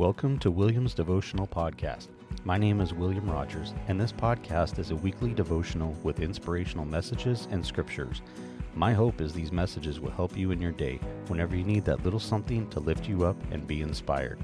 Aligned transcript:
Welcome 0.00 0.38
to 0.38 0.50
William's 0.50 0.94
Devotional 0.94 1.46
Podcast. 1.46 2.08
My 2.44 2.56
name 2.56 2.80
is 2.80 2.94
William 2.94 3.30
Rogers, 3.30 3.74
and 3.86 4.00
this 4.00 4.12
podcast 4.12 4.78
is 4.78 4.92
a 4.92 4.96
weekly 4.96 5.34
devotional 5.34 5.94
with 6.02 6.20
inspirational 6.20 6.86
messages 6.86 7.46
and 7.50 7.62
scriptures. 7.62 8.22
My 8.74 8.94
hope 8.94 9.20
is 9.20 9.34
these 9.34 9.52
messages 9.52 10.00
will 10.00 10.10
help 10.12 10.38
you 10.38 10.52
in 10.52 10.58
your 10.58 10.72
day 10.72 10.98
whenever 11.26 11.54
you 11.54 11.64
need 11.64 11.84
that 11.84 12.02
little 12.02 12.18
something 12.18 12.66
to 12.70 12.80
lift 12.80 13.10
you 13.10 13.26
up 13.26 13.36
and 13.50 13.66
be 13.66 13.82
inspired. 13.82 14.38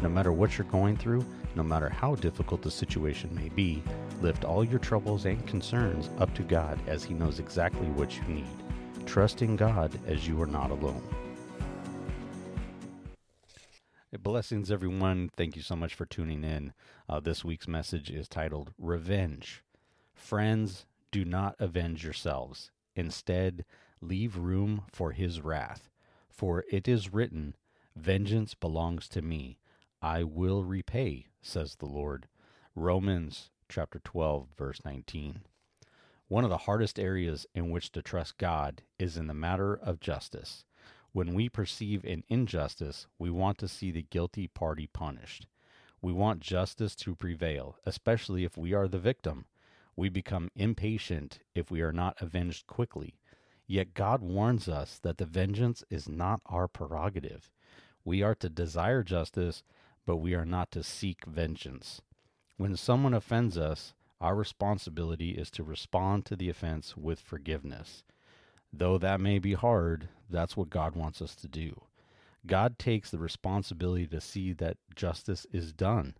No 0.00 0.08
matter 0.08 0.30
what 0.30 0.56
you're 0.56 0.66
going 0.68 0.96
through, 0.96 1.26
no 1.56 1.64
matter 1.64 1.88
how 1.88 2.14
difficult 2.14 2.62
the 2.62 2.70
situation 2.70 3.34
may 3.34 3.48
be, 3.48 3.82
lift 4.20 4.44
all 4.44 4.62
your 4.62 4.78
troubles 4.78 5.24
and 5.24 5.44
concerns 5.44 6.08
up 6.20 6.32
to 6.36 6.44
God 6.44 6.78
as 6.86 7.02
He 7.02 7.14
knows 7.14 7.40
exactly 7.40 7.88
what 7.88 8.16
you 8.16 8.22
need. 8.32 9.06
Trust 9.06 9.42
in 9.42 9.56
God 9.56 9.90
as 10.06 10.28
you 10.28 10.40
are 10.40 10.46
not 10.46 10.70
alone. 10.70 11.02
Blessings, 14.18 14.72
everyone. 14.72 15.30
Thank 15.36 15.54
you 15.54 15.62
so 15.62 15.76
much 15.76 15.94
for 15.94 16.04
tuning 16.04 16.42
in. 16.42 16.72
Uh, 17.08 17.20
this 17.20 17.44
week's 17.44 17.68
message 17.68 18.10
is 18.10 18.26
titled 18.26 18.72
Revenge. 18.76 19.62
Friends, 20.12 20.84
do 21.12 21.24
not 21.24 21.54
avenge 21.60 22.02
yourselves. 22.02 22.72
Instead, 22.96 23.64
leave 24.00 24.36
room 24.36 24.82
for 24.90 25.12
his 25.12 25.40
wrath. 25.42 25.90
For 26.28 26.64
it 26.72 26.88
is 26.88 27.12
written, 27.12 27.54
Vengeance 27.94 28.54
belongs 28.54 29.08
to 29.10 29.22
me. 29.22 29.60
I 30.02 30.24
will 30.24 30.64
repay, 30.64 31.28
says 31.40 31.76
the 31.76 31.86
Lord. 31.86 32.26
Romans 32.74 33.50
chapter 33.68 34.00
12, 34.00 34.48
verse 34.58 34.80
19. 34.84 35.42
One 36.26 36.42
of 36.42 36.50
the 36.50 36.58
hardest 36.58 36.98
areas 36.98 37.46
in 37.54 37.70
which 37.70 37.92
to 37.92 38.02
trust 38.02 38.38
God 38.38 38.82
is 38.98 39.16
in 39.16 39.28
the 39.28 39.34
matter 39.34 39.72
of 39.72 40.00
justice. 40.00 40.64
When 41.12 41.34
we 41.34 41.48
perceive 41.48 42.04
an 42.04 42.22
injustice, 42.28 43.08
we 43.18 43.30
want 43.30 43.58
to 43.58 43.68
see 43.68 43.90
the 43.90 44.02
guilty 44.02 44.46
party 44.46 44.86
punished. 44.86 45.46
We 46.00 46.12
want 46.12 46.40
justice 46.40 46.94
to 46.96 47.16
prevail, 47.16 47.76
especially 47.84 48.44
if 48.44 48.56
we 48.56 48.72
are 48.72 48.86
the 48.86 48.98
victim. 48.98 49.46
We 49.96 50.08
become 50.08 50.50
impatient 50.54 51.40
if 51.54 51.70
we 51.70 51.82
are 51.82 51.92
not 51.92 52.16
avenged 52.20 52.66
quickly. 52.66 53.18
Yet 53.66 53.94
God 53.94 54.22
warns 54.22 54.68
us 54.68 54.98
that 55.02 55.18
the 55.18 55.26
vengeance 55.26 55.84
is 55.90 56.08
not 56.08 56.40
our 56.46 56.68
prerogative. 56.68 57.50
We 58.04 58.22
are 58.22 58.34
to 58.36 58.48
desire 58.48 59.02
justice, 59.02 59.62
but 60.06 60.16
we 60.16 60.34
are 60.34 60.46
not 60.46 60.70
to 60.72 60.82
seek 60.82 61.24
vengeance. 61.24 62.00
When 62.56 62.76
someone 62.76 63.14
offends 63.14 63.58
us, 63.58 63.94
our 64.20 64.34
responsibility 64.34 65.30
is 65.30 65.50
to 65.52 65.64
respond 65.64 66.24
to 66.26 66.36
the 66.36 66.48
offense 66.48 66.96
with 66.96 67.20
forgiveness. 67.20 68.04
Though 68.72 68.98
that 68.98 69.20
may 69.20 69.38
be 69.38 69.54
hard, 69.54 70.08
that's 70.28 70.56
what 70.56 70.70
God 70.70 70.94
wants 70.94 71.20
us 71.20 71.34
to 71.36 71.48
do. 71.48 71.82
God 72.46 72.78
takes 72.78 73.10
the 73.10 73.18
responsibility 73.18 74.06
to 74.06 74.20
see 74.20 74.52
that 74.54 74.78
justice 74.94 75.46
is 75.52 75.72
done. 75.72 76.14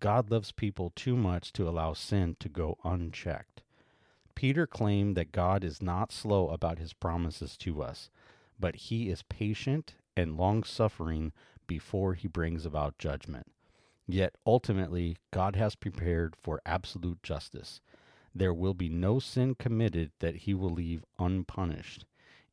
God 0.00 0.30
loves 0.30 0.50
people 0.50 0.90
too 0.96 1.16
much 1.16 1.52
to 1.52 1.68
allow 1.68 1.92
sin 1.92 2.36
to 2.40 2.48
go 2.48 2.78
unchecked. 2.82 3.62
Peter 4.34 4.66
claimed 4.66 5.16
that 5.16 5.30
God 5.30 5.62
is 5.62 5.82
not 5.82 6.10
slow 6.10 6.48
about 6.48 6.78
his 6.78 6.92
promises 6.92 7.56
to 7.58 7.82
us, 7.82 8.10
but 8.58 8.74
he 8.74 9.08
is 9.08 9.22
patient 9.22 9.94
and 10.16 10.36
long 10.36 10.64
suffering 10.64 11.32
before 11.66 12.14
he 12.14 12.26
brings 12.26 12.66
about 12.66 12.98
judgment. 12.98 13.46
Yet 14.08 14.34
ultimately, 14.46 15.16
God 15.30 15.54
has 15.56 15.76
prepared 15.76 16.34
for 16.34 16.60
absolute 16.66 17.22
justice 17.22 17.80
there 18.34 18.54
will 18.54 18.74
be 18.74 18.88
no 18.88 19.18
sin 19.18 19.54
committed 19.54 20.12
that 20.18 20.36
he 20.36 20.54
will 20.54 20.70
leave 20.70 21.04
unpunished. 21.18 22.06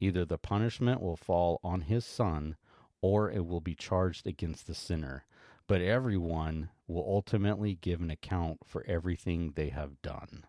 Either 0.00 0.24
the 0.24 0.38
punishment 0.38 1.00
will 1.00 1.16
fall 1.16 1.60
on 1.62 1.82
his 1.82 2.04
son, 2.04 2.56
or 3.00 3.30
it 3.30 3.46
will 3.46 3.60
be 3.60 3.74
charged 3.74 4.26
against 4.26 4.66
the 4.66 4.74
sinner. 4.74 5.24
But 5.66 5.80
everyone 5.80 6.70
will 6.86 7.04
ultimately 7.06 7.76
give 7.80 8.00
an 8.00 8.10
account 8.10 8.58
for 8.64 8.84
everything 8.86 9.52
they 9.54 9.70
have 9.70 10.00
done. 10.02 10.44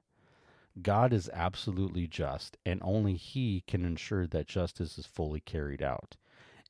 God 0.81 1.11
is 1.11 1.29
absolutely 1.33 2.07
just, 2.07 2.57
and 2.65 2.79
only 2.83 3.15
He 3.15 3.63
can 3.67 3.83
ensure 3.83 4.27
that 4.27 4.47
justice 4.47 4.97
is 4.97 5.07
fully 5.07 5.39
carried 5.39 5.81
out. 5.81 6.15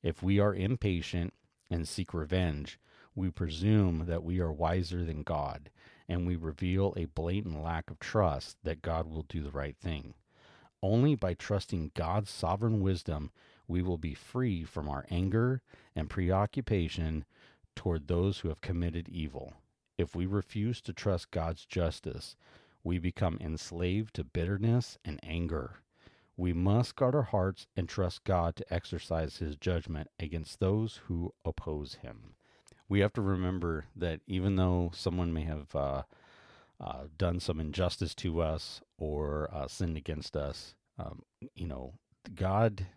If 0.01 0.23
we 0.23 0.39
are 0.39 0.55
impatient 0.55 1.33
and 1.69 1.87
seek 1.87 2.13
revenge, 2.13 2.79
we 3.17 3.31
presume 3.31 4.05
that 4.05 4.23
we 4.23 4.39
are 4.39 4.51
wiser 4.51 5.03
than 5.03 5.23
God, 5.23 5.71
and 6.07 6.27
we 6.27 6.35
reveal 6.35 6.93
a 6.95 7.05
blatant 7.05 7.63
lack 7.63 7.89
of 7.89 7.99
trust 7.99 8.57
that 8.63 8.83
God 8.83 9.07
will 9.07 9.23
do 9.23 9.41
the 9.41 9.49
right 9.49 9.75
thing. 9.75 10.13
Only 10.83 11.15
by 11.15 11.33
trusting 11.33 11.93
God's 11.95 12.29
sovereign 12.29 12.79
wisdom 12.79 13.31
we 13.67 13.81
will 13.81 13.97
be 13.97 14.13
free 14.13 14.63
from 14.63 14.87
our 14.87 15.03
anger 15.09 15.63
and 15.95 16.11
preoccupation 16.11 17.25
toward 17.75 18.07
those 18.07 18.39
who 18.39 18.49
have 18.49 18.61
committed 18.61 19.09
evil. 19.09 19.51
If 19.97 20.15
we 20.15 20.27
refuse 20.27 20.79
to 20.81 20.93
trust 20.93 21.31
God's 21.31 21.65
justice, 21.65 22.35
we 22.83 22.99
become 22.99 23.39
enslaved 23.41 24.13
to 24.13 24.23
bitterness 24.23 24.99
and 25.03 25.19
anger. 25.23 25.77
We 26.37 26.53
must 26.53 26.95
guard 26.95 27.15
our 27.15 27.23
hearts 27.23 27.65
and 27.75 27.89
trust 27.89 28.23
God 28.25 28.55
to 28.57 28.73
exercise 28.73 29.37
his 29.37 29.55
judgment 29.55 30.07
against 30.19 30.59
those 30.59 31.01
who 31.07 31.33
oppose 31.43 31.95
him 31.95 32.35
we 32.89 32.99
have 33.01 33.13
to 33.13 33.21
remember 33.21 33.85
that 33.95 34.21
even 34.27 34.55
though 34.55 34.91
someone 34.93 35.33
may 35.33 35.43
have 35.43 35.75
uh, 35.75 36.03
uh, 36.79 37.03
done 37.17 37.39
some 37.39 37.59
injustice 37.59 38.15
to 38.15 38.41
us 38.41 38.81
or 38.97 39.49
uh, 39.53 39.67
sinned 39.67 39.97
against 39.97 40.35
us, 40.37 40.75
um, 40.97 41.23
you 41.55 41.67
know, 41.67 41.93
God 42.33 42.87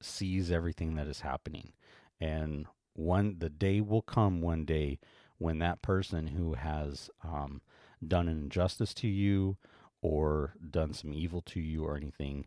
sees 0.00 0.50
everything 0.50 0.94
that 0.96 1.06
is 1.06 1.20
happening, 1.20 1.72
and 2.20 2.66
one 2.94 3.36
the 3.38 3.48
day 3.48 3.80
will 3.80 4.02
come 4.02 4.40
one 4.40 4.64
day 4.64 4.98
when 5.38 5.58
that 5.60 5.82
person 5.82 6.28
who 6.28 6.54
has 6.54 7.10
um, 7.22 7.60
done 8.06 8.28
an 8.28 8.38
injustice 8.38 8.92
to 8.94 9.08
you 9.08 9.56
or 10.02 10.54
done 10.70 10.92
some 10.92 11.12
evil 11.12 11.40
to 11.42 11.60
you 11.60 11.84
or 11.84 11.96
anything, 11.96 12.46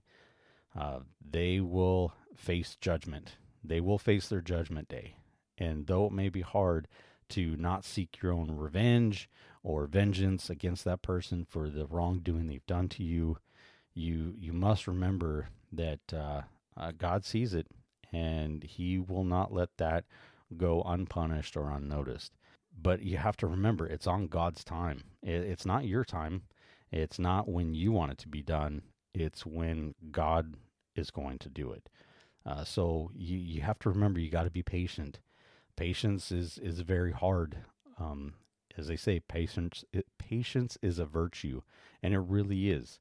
uh, 0.78 1.00
they 1.30 1.60
will 1.60 2.14
face 2.36 2.78
judgment. 2.80 3.36
They 3.64 3.80
will 3.80 3.98
face 3.98 4.28
their 4.28 4.42
judgment 4.42 4.90
day 4.90 5.16
and 5.62 5.86
though 5.86 6.08
it 6.08 6.12
may 6.12 6.28
be 6.30 6.42
hard 6.42 6.88
to 7.30 7.56
not 7.56 7.86
seek 7.86 8.20
your 8.22 8.34
own 8.34 8.52
revenge 8.52 9.30
or 9.64 9.86
vengeance 9.86 10.50
against 10.50 10.84
that 10.86 11.04
person 11.04 11.46
for 11.48 11.70
the 11.70 11.86
wrongdoing 11.86 12.48
they've 12.48 12.66
done 12.66 12.90
to 12.90 13.04
you, 13.04 13.38
you 13.94 14.34
you 14.40 14.52
must 14.52 14.88
remember 14.88 15.50
that 15.72 16.00
uh, 16.14 16.42
uh, 16.76 16.92
God 16.98 17.24
sees 17.24 17.54
it, 17.54 17.68
and 18.12 18.64
He 18.64 18.98
will 18.98 19.24
not 19.24 19.54
let 19.54 19.70
that 19.78 20.06
go 20.58 20.82
unpunished 20.82 21.56
or 21.56 21.70
unnoticed. 21.70 22.34
But 22.82 23.04
you 23.04 23.18
have 23.18 23.38
to 23.38 23.48
remember, 23.48 23.86
it's 23.86 24.08
on 24.08 24.28
God's 24.28 24.64
time. 24.64 25.04
It, 25.22 25.44
it's 25.44 25.66
not 25.66 25.86
your 25.86 26.04
time. 26.04 26.44
It's 26.92 27.20
not 27.20 27.48
when 27.48 27.74
you 27.74 27.92
want 27.92 28.14
it 28.14 28.18
to 28.20 28.30
be 28.30 28.42
done. 28.42 28.82
It's 29.14 29.46
when 29.46 29.94
God 30.10 30.56
is 30.96 31.12
going 31.12 31.38
to 31.40 31.50
do 31.50 31.72
it. 31.72 31.88
Uh, 32.46 32.64
so 32.64 33.12
you 33.14 33.38
you 33.38 33.62
have 33.62 33.78
to 33.80 33.90
remember, 33.90 34.20
you 34.20 34.32
got 34.32 34.46
to 34.46 34.50
be 34.50 34.64
patient 34.64 35.20
patience 35.82 36.32
is 36.32 36.60
is 36.60 36.82
very 36.82 37.12
hard. 37.12 37.58
Um, 37.98 38.36
as 38.78 38.86
they 38.86 38.96
say, 38.96 39.20
patience 39.20 39.84
it, 39.92 40.06
patience 40.20 40.78
is 40.84 41.00
a 41.00 41.06
virtue, 41.06 41.64
and 42.04 42.14
it 42.14 42.20
really 42.20 42.70
is. 42.70 43.00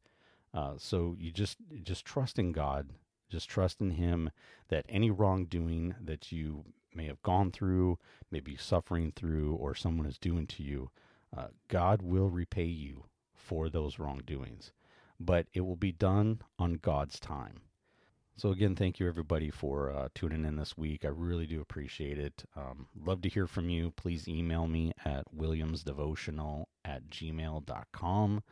Uh, 0.54 0.74
so 0.78 1.14
you 1.18 1.30
just 1.30 1.58
just 1.82 2.06
trust 2.06 2.38
in 2.38 2.52
God, 2.52 2.88
just 3.28 3.50
trust 3.50 3.82
in 3.82 3.90
Him 3.90 4.30
that 4.68 4.86
any 4.88 5.10
wrongdoing 5.10 5.94
that 6.02 6.32
you 6.32 6.64
may 6.94 7.04
have 7.04 7.22
gone 7.22 7.52
through, 7.52 7.98
maybe 8.30 8.56
suffering 8.56 9.12
through, 9.14 9.56
or 9.56 9.74
someone 9.74 10.06
is 10.06 10.16
doing 10.16 10.46
to 10.46 10.62
you, 10.62 10.90
uh, 11.36 11.48
God 11.68 12.00
will 12.00 12.30
repay 12.30 12.64
you 12.64 13.04
for 13.34 13.68
those 13.68 13.98
wrongdoings. 13.98 14.72
But 15.20 15.48
it 15.52 15.60
will 15.60 15.76
be 15.76 15.92
done 15.92 16.40
on 16.58 16.74
God's 16.80 17.20
time. 17.20 17.60
So 18.40 18.52
again, 18.52 18.74
thank 18.74 18.98
you 18.98 19.06
everybody 19.06 19.50
for 19.50 19.90
uh, 19.90 20.08
tuning 20.14 20.46
in 20.46 20.56
this 20.56 20.74
week. 20.74 21.04
I 21.04 21.08
really 21.08 21.46
do 21.46 21.60
appreciate 21.60 22.16
it. 22.18 22.42
Um, 22.56 22.86
love 22.98 23.20
to 23.20 23.28
hear 23.28 23.46
from 23.46 23.68
you. 23.68 23.90
Please 23.90 24.26
email 24.28 24.66
me 24.66 24.94
at 25.04 25.24
williamsdevotional 25.36 26.64
at 26.82 27.10
gmail.com. 27.10 28.42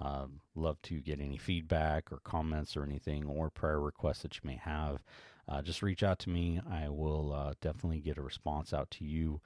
Uh, 0.00 0.26
love 0.54 0.80
to 0.82 1.00
get 1.00 1.20
any 1.20 1.38
feedback 1.38 2.12
or 2.12 2.20
comments 2.22 2.76
or 2.76 2.84
anything 2.84 3.26
or 3.26 3.50
prayer 3.50 3.80
requests 3.80 4.22
that 4.22 4.36
you 4.36 4.42
may 4.44 4.60
have. 4.62 5.02
Uh, 5.48 5.60
just 5.60 5.82
reach 5.82 6.04
out 6.04 6.20
to 6.20 6.30
me. 6.30 6.60
I 6.70 6.88
will 6.88 7.32
uh, 7.32 7.54
definitely 7.60 7.98
get 7.98 8.18
a 8.18 8.22
response 8.22 8.72
out 8.72 8.92
to 8.92 9.04
you. 9.04 9.40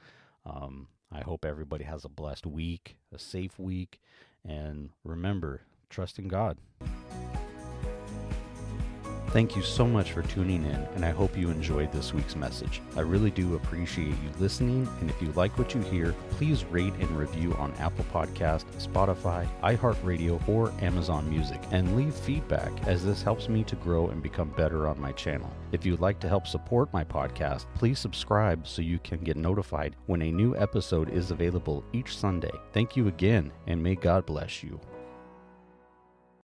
Um, 0.44 0.88
I 1.10 1.22
hope 1.22 1.42
everybody 1.42 1.84
has 1.84 2.04
a 2.04 2.10
blessed 2.10 2.44
week, 2.44 2.98
a 3.14 3.18
safe 3.18 3.58
week, 3.58 4.02
and 4.46 4.90
remember, 5.04 5.62
trust 5.88 6.18
in 6.18 6.28
God. 6.28 6.58
Thank 9.36 9.54
you 9.54 9.60
so 9.60 9.86
much 9.86 10.12
for 10.12 10.22
tuning 10.22 10.64
in, 10.64 10.88
and 10.94 11.04
I 11.04 11.10
hope 11.10 11.36
you 11.36 11.50
enjoyed 11.50 11.92
this 11.92 12.14
week's 12.14 12.34
message. 12.34 12.80
I 12.96 13.02
really 13.02 13.30
do 13.30 13.54
appreciate 13.54 14.06
you 14.06 14.30
listening, 14.38 14.88
and 14.98 15.10
if 15.10 15.20
you 15.20 15.30
like 15.32 15.58
what 15.58 15.74
you 15.74 15.82
hear, 15.82 16.14
please 16.30 16.64
rate 16.64 16.94
and 16.94 17.10
review 17.10 17.52
on 17.56 17.74
Apple 17.74 18.06
Podcast, 18.10 18.64
Spotify, 18.78 19.46
iHeartRadio, 19.62 20.48
or 20.48 20.72
Amazon 20.80 21.28
Music, 21.28 21.60
and 21.70 21.94
leave 21.98 22.14
feedback 22.14 22.72
as 22.88 23.04
this 23.04 23.22
helps 23.22 23.50
me 23.50 23.62
to 23.64 23.76
grow 23.76 24.08
and 24.08 24.22
become 24.22 24.48
better 24.56 24.88
on 24.88 24.98
my 24.98 25.12
channel. 25.12 25.52
If 25.70 25.84
you'd 25.84 26.00
like 26.00 26.18
to 26.20 26.30
help 26.30 26.46
support 26.46 26.90
my 26.94 27.04
podcast, 27.04 27.66
please 27.74 27.98
subscribe 27.98 28.66
so 28.66 28.80
you 28.80 28.98
can 29.00 29.20
get 29.20 29.36
notified 29.36 29.96
when 30.06 30.22
a 30.22 30.32
new 30.32 30.56
episode 30.56 31.10
is 31.10 31.30
available 31.30 31.84
each 31.92 32.16
Sunday. 32.16 32.52
Thank 32.72 32.96
you 32.96 33.08
again, 33.08 33.52
and 33.66 33.82
may 33.82 33.96
God 33.96 34.24
bless 34.24 34.62
you. 34.62 34.80